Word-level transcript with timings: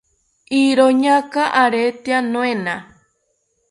iroñaka 0.61 1.43
aretya 1.63 2.15
noena 2.31 2.75